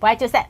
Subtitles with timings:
[0.00, 0.46] 不爱就散，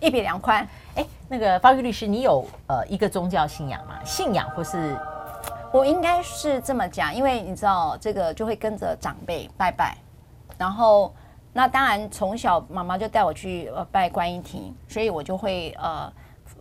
[0.00, 0.66] 一笔两宽。
[0.94, 4.02] 哎，那个方玉律师，你有呃一个宗教信仰吗？
[4.02, 4.96] 信仰或是？
[5.70, 9.94] 我应该是这么讲，因为你知道这个就会跟着长辈拜拜，
[10.56, 11.12] 然后
[11.52, 16.12] 那当然从小妈妈就带我去呃拜观音亭，所以我就会呃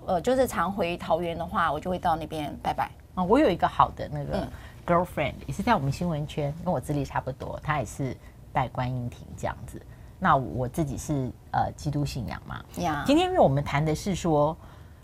[0.08, 3.24] 呃就是常回桃园的话，我就会到那边拜拜啊。
[3.24, 4.46] 我有一个好的那个
[4.86, 8.18] girlfriend，也是在我们新闻圈，跟我资历差不多，她也是
[8.52, 9.80] 拜观音亭这样子。
[10.24, 13.04] 那我自己是呃基督信仰嘛，呀。
[13.06, 14.58] 今天因为我们谈的是说，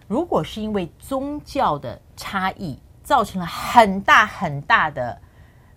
[0.07, 2.79] 如果是因为宗教的差异。
[3.01, 5.19] 造成了很大很大的，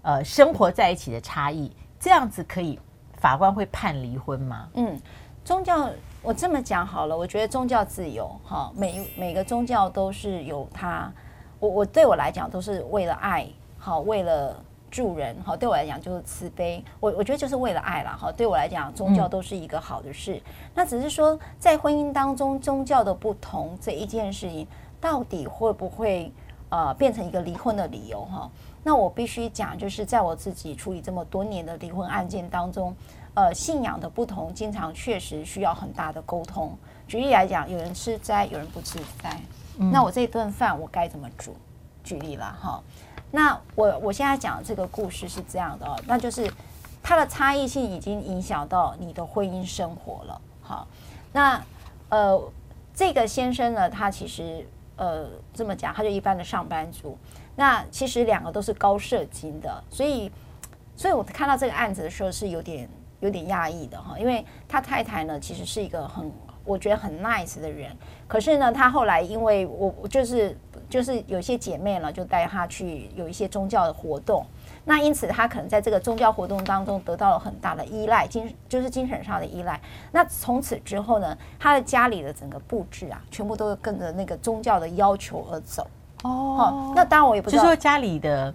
[0.03, 2.79] 呃，生活在一起的差异，这样子可以，
[3.15, 4.69] 法官会判离婚吗？
[4.75, 5.01] 嗯，
[5.43, 5.89] 宗教
[6.21, 11.11] 我这么讲好了，我觉得宗教自由哈，每每个宗教都是有它，
[11.59, 13.49] 我我对我来讲都是为了爱，
[13.79, 14.63] 好，为了
[14.93, 20.43] 助人，哈，对我来讲就是慈悲，我我觉得就是为了爱了，哈，对我来讲宗教都是一个好的事，嗯，
[20.75, 24.65] 那只是说在婚姻当中宗教的不同这一件事情，
[25.01, 26.31] 到底会不会？
[26.75, 28.51] 呃，变成一个离婚的理由哈，
[28.83, 32.97] 那我必须讲，就是在我自己处理这么多年的离婚案件当中，
[33.35, 36.75] 呃，信仰的不同，经常确实需要很大的沟通。
[37.07, 39.39] 举例来讲，有人吃斋，有人不吃斋，
[39.81, 41.55] 嗯，那我这顿饭我该怎么煮？
[42.13, 42.83] 举例了哈，
[43.31, 46.53] 那我我现在讲的这个故事是这样的，那就是
[47.03, 50.41] 它的差异性已经影响到你的婚姻生活了。
[50.61, 50.87] 好，
[51.33, 51.63] 那
[52.11, 52.39] 呃，
[52.95, 54.67] 这个先生呢，他其实。
[54.95, 57.17] 呃，这么讲，他就一般的上班族。
[57.57, 60.31] 那其实两个都是高社经的，所以，
[60.95, 66.31] 所以我看到这个案子的时候是有点有点讶异的哈，因为他太太呢，其实是一个很
[66.63, 67.97] 我觉得很 nice 的人，
[68.29, 70.57] 可是呢，他后来因为我就是
[70.93, 74.45] 就是有些姐妹呢，就带她去有一些宗教的活动。
[74.85, 79.81] 那因此，她可能在这个宗教活动当中得到了很大的依赖，精就是精神上的依赖。
[80.11, 85.87] 那从此之后呢，她的家里的整个布置啊，全部都跟着那个宗教的要求而走。
[86.25, 88.53] 哦，那当然我也不知道，就是说家里的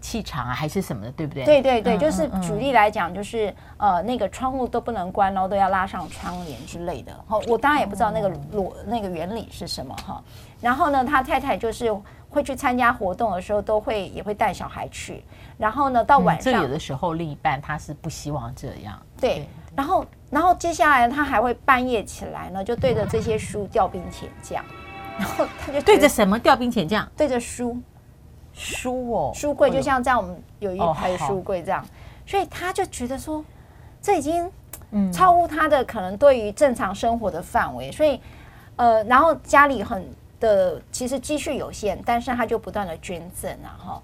[0.00, 1.44] 气场啊，还是什么的，对不对？
[1.44, 7.12] 对对对，就是举例来讲，就是呃，那个窗户都不能关，然后都要拉上窗帘之类的。
[7.28, 10.22] 哦，我当然也不知道那个逻那个原理是什么哈。
[10.60, 11.94] 然后呢，他太太就是。
[12.30, 15.24] 会去参加活动的时候，都会也会带小孩去。
[15.56, 19.00] 然后呢，到晚上，有的时候另一半他是不希望这样。
[19.18, 24.62] 对，对然后然后接下来他还会半夜起来呢，就对着这些书调兵遣将。
[25.18, 27.10] 然后他就对着什么调兵遣将？
[27.16, 27.74] 对着书，
[28.58, 31.82] 书哦，书柜就像这样，我们有一排书柜这样。
[31.82, 31.88] 哦、
[32.26, 33.42] 所以他就觉得说，
[34.02, 34.50] 这已经
[35.12, 37.90] 超乎他的可能对于正常生活的范围。
[37.92, 38.20] 所以
[38.76, 40.04] 呃，然后家里很。
[40.40, 44.02] 的其实积蓄有限，但是他就不断的捐赠啊哈，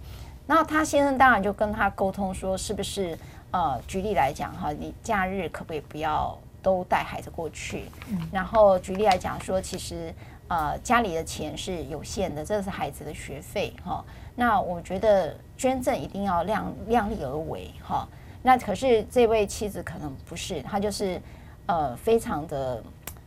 [0.48, 3.16] 然后他先生当然就跟他沟通说，是不是
[3.52, 7.84] 呃举例来讲哈，你假日可不可以不要都带孩子过去？
[8.32, 10.12] 然后举例来讲说，其实
[10.48, 14.04] 呃家里的钱是有限的，这是孩子的学费哈。
[14.34, 18.08] 那我觉得捐赠一定要量量力而为哈。
[18.42, 21.20] 那可是这位妻子可能不是，她就是
[21.66, 22.82] 呃非常的。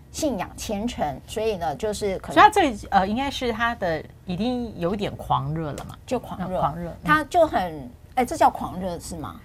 [0.09, 9.39] 信仰虔诚，所以呢，就是可能他这呃，应该是他的已经有点狂热了嘛，就狂热，狂热，他就很哎，这叫狂热是吗？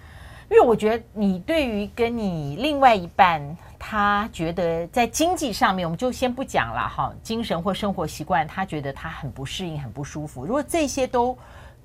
[0.49, 3.41] 因为我觉得你对于跟你另外一半，
[3.77, 10.45] 他觉得在经济上面，我们就先不讲了哈，精神或生活习惯，他觉得他很不适应，很不舒服。
[10.45, 11.37] 如果这些都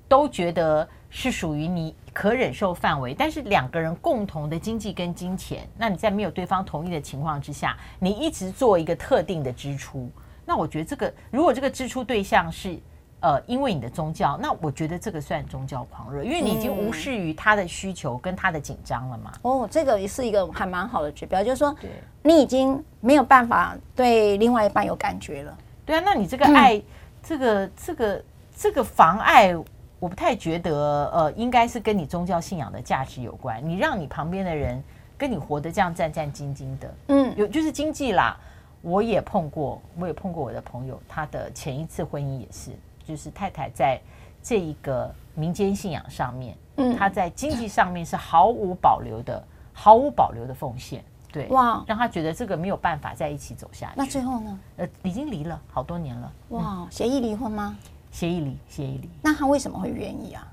[0.07, 0.87] 都觉得。
[1.11, 10.07] 是属于你可忍受范围，但是两个人共同的经济跟金钱，那你在没有对方同意的情况之下，你一直做一个特定的支出，
[10.45, 12.77] 那我觉得这个如果这个支出对象是
[13.21, 19.31] 呃因为你的宗教，那我觉得这个算宗教狂热，因为你已经无视于他的需求跟他的紧张了嘛。
[19.41, 21.75] 哦，这个也是一个还蛮好的指标，就是说，
[22.23, 25.57] 你已经没有办法对另外一半有感觉了。
[25.85, 26.81] 对啊，那你这个爱，
[27.21, 28.23] 这个这个
[28.55, 29.55] 这个妨碍。
[30.01, 33.61] 我不太觉得，呃，应该是跟你宗教信仰的价值有关。
[33.61, 34.81] 你让你旁边的人
[35.17, 38.37] 跟你活得这样战战兢兢的，嗯，有就是经济啦。
[38.81, 42.71] 我也碰过，我也碰过我的朋友，他的前一次婚姻也是，
[43.09, 43.99] 就是太太在
[44.43, 53.93] 这一个民间信仰上面，嗯，他在经济上面是毫无保留的，毫无保留的奉献，对，哇，让他觉得这个没有办法在一起走下去。
[53.97, 54.59] 那最后呢？
[54.77, 56.31] 呃，已经离了好多年了。
[56.49, 57.75] 哇，协议离婚吗？
[58.11, 59.09] 协议离，协议离。
[59.23, 60.47] 那他为什么会愿意啊？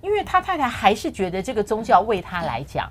[0.00, 2.90] 因为他太太还是觉得这个宗教为他来讲，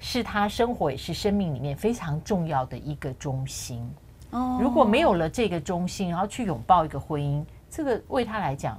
[0.00, 3.88] 是他生活也是生命里面非常重要的一个中心。
[4.30, 7.44] 哦，如果没有了这个中心，然后去拥抱一个婚姻，
[7.74, 8.78] 这个为他来讲，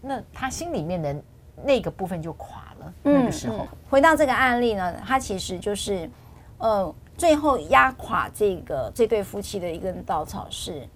[0.00, 1.16] 那他心里面的
[1.64, 2.92] 那个部分就垮了。
[3.02, 6.10] 那个时候，回到这个案例呢，他其实就是，
[6.58, 6.94] 呃。
[7.18, 10.88] 最后压垮这个这对夫妻的一根稻草是，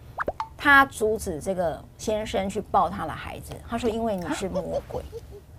[0.57, 3.53] 他阻止这个先生去抱他的孩子。
[3.69, 5.03] 他说：“因为你是魔鬼。”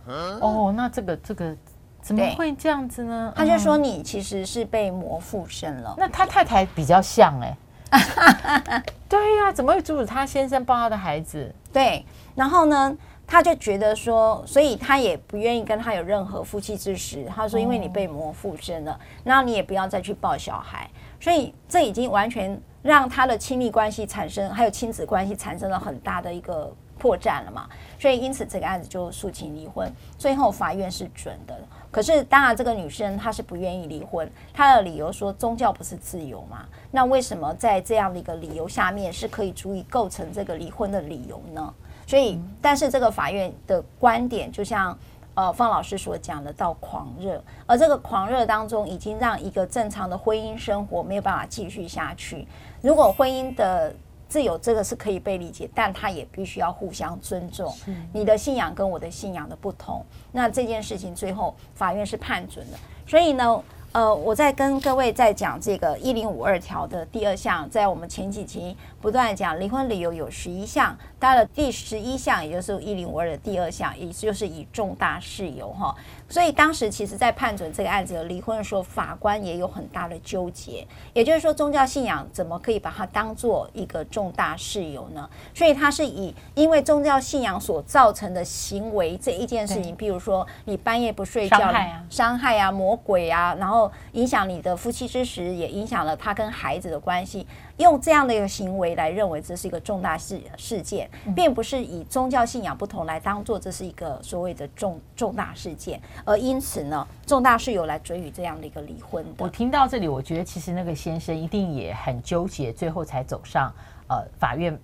[0.08, 1.54] 哦，那这个这个
[2.02, 3.34] 怎么会这样子呢？
[3.36, 5.96] 他就说你其实是被魔附身了。
[5.98, 7.58] 那他太太比较像哎、欸，
[9.08, 11.54] 对呀、怎么会阻止他先生抱他的孩子？
[11.72, 12.06] 对，
[12.36, 12.98] 然后呢？
[13.26, 17.26] 他就觉得说，所以他也不愿意跟他有任何夫妻之实。
[17.34, 20.88] 他说，因为你被魔附身了，那你也不要再去抱小孩。
[21.22, 26.72] 所以这已经完全让他的亲密关系产生，还有亲子关系产生了很大的一个
[27.04, 27.68] 破绽了嘛。
[28.00, 31.60] 所以因此这个案子就诉请离婚，最后法院是准的。
[31.92, 36.66] 可是当然这个女生她是不愿意离婚，她的理由说宗教不是自由嘛？
[36.92, 41.74] 那为什么在这样的一个理由下面是可以足以构成这个离婚的理由呢？
[42.08, 44.98] 所以，但是这个法院的观点，就像
[45.36, 52.48] 呃方老师所讲的，到狂热，而这个狂热当中，已经让一个正常的婚姻生活没有办法继续下去。
[52.82, 53.94] 如果婚姻的
[54.34, 57.72] 自由这个是可以被理解，但他也必须要互相尊重。
[58.12, 62.78] 你的信仰跟我的信仰的不同，那这件事情最后法院是判准的。
[63.06, 63.64] 所以呢。
[63.94, 75.94] 呃，我在跟各位在讲这个一零五二条的第二项，在我们前几集不断讲离婚理由有十一项，到了第十一项，也就是一零五二的第二项，也就是以重大事由哈。
[76.30, 80.88] 所以当时其实，在判准这个案子的离婚的时候，法官也有很大的纠结。
[81.12, 85.30] 也就是说，宗教信仰怎么可以把它当做一个重大事由呢？
[85.54, 97.46] 所以他是以因为宗教信仰所造成的行为这一件事情，比如说你半夜不睡觉，伤害啊，伤害啊，魔鬼啊，然后影响你的夫妻之实，也影响了他跟孩子的关系。
[97.78, 109.44] 用这样的一个行为来认为这是一个重大事事件，并不是以宗教信仰不同来当做这是一个所谓的重重大事件，而因此呢，重大事由来准予这样的一个离婚的。
[109.44, 113.74] 我听到这里，我觉得其实那个先生一定也很纠结，最后才走上
[114.08, 114.78] 呃法院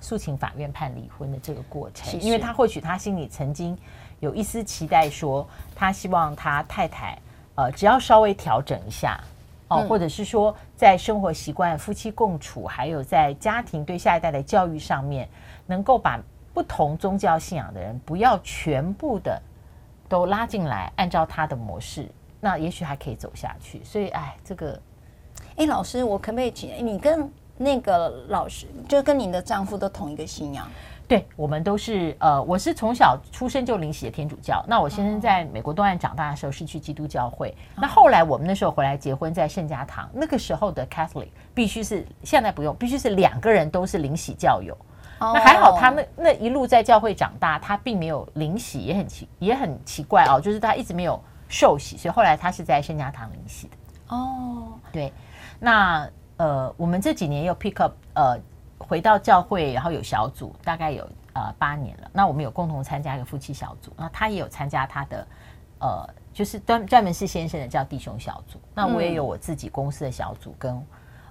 [0.00, 3.76] 诉请法院判离婚的这个过程，因为他或许他心里曾经
[4.20, 7.18] 有一丝期待，说他希望他太太
[7.54, 9.20] 呃只要稍微调整一下。
[9.70, 15.28] 哦，或者是说，在生活习惯、夫妻共处，还有在家庭对下一代的教育上面，
[15.64, 16.20] 能够把
[16.52, 19.40] 不同宗教信仰的人不要全部的
[20.08, 22.08] 都拉进来，按照他的模式，
[22.40, 23.80] 那也许还可以走下去。
[23.84, 24.80] 所以，哎，这个，
[25.56, 27.30] 哎，老师，我可不可以请你跟
[27.62, 30.66] 那个老师，就跟您的丈夫都同一个信仰？
[31.06, 34.64] 对，我们都是呃，我是从小出生就领洗的天主教。
[34.66, 37.54] 那我先生在美国东岸长大的时候是去基督教会。
[37.76, 44.74] 那后来我们那时候回来结婚在圣家堂，那个时候的 Catholic 必须是现在不用，必须是两个人都是领洗教友。
[45.18, 53.76] 那还好他那那一路在教会长大，他并没有领洗，也很奇也很奇怪哦，就是他一直没有受洗，所以后来他是在圣家堂领洗的。
[54.16, 55.12] 哦，对，
[55.58, 56.08] 那
[56.40, 58.38] 呃，我们这几年又 pick up 呃。
[58.82, 62.10] 回到教会，然后有小组，大概有呃八年了。
[62.14, 65.26] 那我们有共同参加一个夫妻小组，那他也有参加他的
[65.80, 68.58] 呃，就是专专门是先生的叫弟兄小组。
[68.74, 70.82] 那我也有我自己公司的小组，跟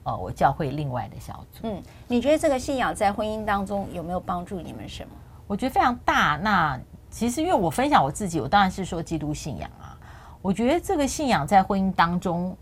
[0.03, 1.61] 呃我教会另外的小组。
[1.63, 5.09] 嗯，你觉得这个信仰在婚姻当中有没有帮助你们什么？
[5.47, 6.37] 我觉得非常大。
[6.37, 6.79] 那
[7.09, 9.97] 其实因为我分享我自己，我当然是说基督信仰啊。
[10.39, 12.55] 我觉得这个信仰在婚姻当中，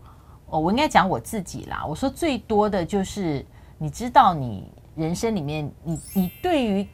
[0.50, 1.84] 哦，我应该讲我自己啦。
[1.86, 3.44] 我说最多的就是
[3.78, 4.72] 你知道你。
[4.98, 6.84] 人生里面，你你对于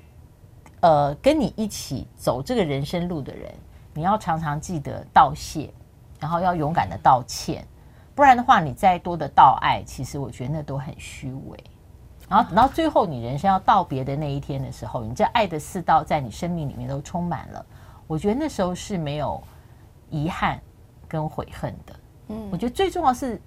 [0.80, 3.50] 呃跟你一起走这个人生路的人，
[3.94, 5.73] 你要常常记得道谢，
[6.20, 7.66] 然后要勇敢的道歉，
[8.14, 11.58] 不然的话，你再多的道爱，其实我觉得那都很虚伪。
[12.28, 17.66] 然后等到最后你人生要道别的那一天的时候，你这爱的四道在你生命里面都充满了，
[18.06, 19.42] 我觉得那时候是没有
[20.11, 20.61] 遗憾
[21.08, 21.96] 跟悔恨的。
[22.28, 23.40] 嗯，我觉得最重要是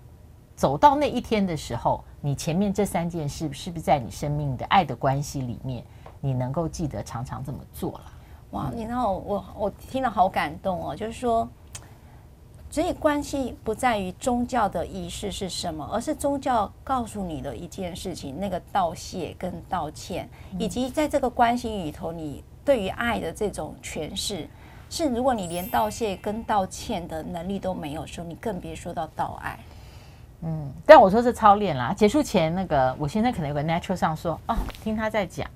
[0.55, 2.03] 走到那一天的时候。
[2.19, 5.83] 你前面这三件事是不是在你生命的爱的关系里面，
[6.19, 8.01] 你能够记得常常这么做了？
[8.51, 11.47] 哇，你知道我我听了好感动哦，就是说，
[12.71, 24.49] 所以关系不在于宗教的仪式是什么，而是宗教告诉你的一件事情，那个道谢跟道歉，以及在这个关系里头，你对于爱的这种诠释，
[24.89, 29.57] 是如果你连道谢跟道歉的能力都没有时候，你更别说到道爱。
[30.43, 31.93] 嗯，但我说是操练啦。
[31.93, 35.47] 结束前那个，我现在可能有个 natural 上说哦，听他在讲，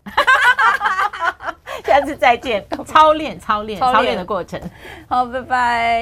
[1.85, 2.65] 下次再见。
[2.85, 4.59] 操练，操练，操练的过程。
[5.07, 5.99] 好，拜拜。